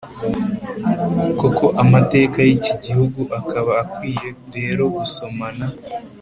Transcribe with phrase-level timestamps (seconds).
[1.39, 5.65] koko amateka y'iki gihugu, akaba akwiye rero gusomana